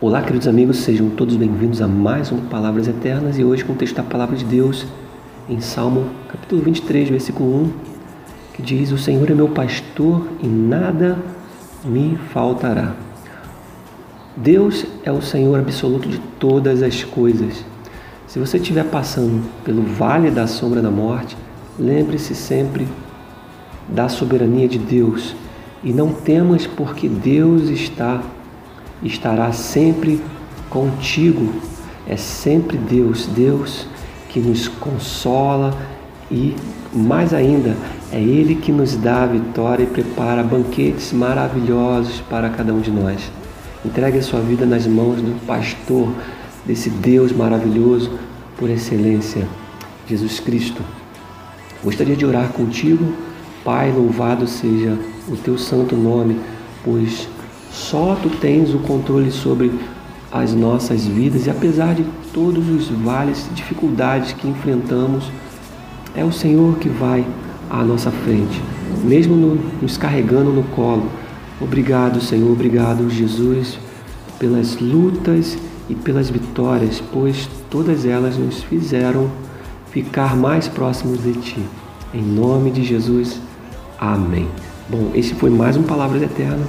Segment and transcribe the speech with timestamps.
[0.00, 3.76] Olá, queridos amigos, sejam todos bem-vindos a mais um Palavras Eternas e hoje com o
[3.76, 4.86] texto da Palavra de Deus
[5.48, 7.72] em Salmo capítulo 23, versículo 1,
[8.54, 11.18] que diz: O Senhor é meu pastor e nada
[11.84, 12.94] me faltará.
[14.36, 17.64] Deus é o Senhor absoluto de todas as coisas.
[18.28, 21.36] Se você estiver passando pelo vale da sombra da morte,
[21.76, 22.86] lembre-se sempre
[23.88, 25.34] da soberania de Deus
[25.82, 28.22] e não temas, porque Deus está
[29.02, 30.20] estará sempre
[30.70, 31.52] contigo.
[32.06, 33.86] É sempre Deus, Deus
[34.28, 35.76] que nos consola
[36.30, 36.54] e
[36.92, 37.76] mais ainda,
[38.12, 42.90] é Ele que nos dá a vitória e prepara banquetes maravilhosos para cada um de
[42.90, 43.30] nós.
[43.84, 46.08] Entregue a sua vida nas mãos do pastor,
[46.66, 48.10] desse Deus maravilhoso
[48.56, 49.46] por excelência,
[50.08, 50.82] Jesus Cristo.
[51.84, 53.12] Gostaria de orar contigo,
[53.64, 56.40] Pai, louvado seja o teu santo nome,
[56.82, 57.28] pois
[57.70, 59.72] só tu tens o controle sobre
[60.30, 65.30] as nossas vidas e apesar de todos os vales, dificuldades que enfrentamos,
[66.14, 67.24] é o Senhor que vai
[67.70, 68.62] à nossa frente,
[69.04, 71.08] mesmo no, nos carregando no colo.
[71.60, 73.78] Obrigado, Senhor, obrigado, Jesus,
[74.38, 79.30] pelas lutas e pelas vitórias, pois todas elas nos fizeram
[79.90, 81.62] ficar mais próximos de Ti.
[82.14, 83.40] Em nome de Jesus,
[83.98, 84.46] amém.
[84.88, 86.68] Bom, esse foi mais um Palavras Eternas.